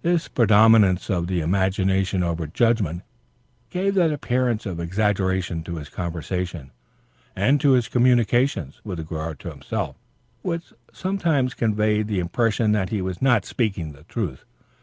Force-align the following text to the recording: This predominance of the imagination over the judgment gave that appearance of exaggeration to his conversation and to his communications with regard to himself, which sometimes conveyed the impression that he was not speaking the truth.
This 0.00 0.26
predominance 0.26 1.10
of 1.10 1.26
the 1.26 1.40
imagination 1.42 2.22
over 2.22 2.46
the 2.46 2.52
judgment 2.52 3.02
gave 3.68 3.92
that 3.96 4.10
appearance 4.10 4.64
of 4.64 4.80
exaggeration 4.80 5.62
to 5.64 5.76
his 5.76 5.90
conversation 5.90 6.70
and 7.36 7.60
to 7.60 7.72
his 7.72 7.86
communications 7.86 8.80
with 8.84 9.00
regard 9.00 9.38
to 9.40 9.50
himself, 9.50 9.96
which 10.40 10.72
sometimes 10.94 11.52
conveyed 11.52 12.08
the 12.08 12.20
impression 12.20 12.72
that 12.72 12.88
he 12.88 13.02
was 13.02 13.20
not 13.20 13.44
speaking 13.44 13.92
the 13.92 14.04
truth. 14.04 14.46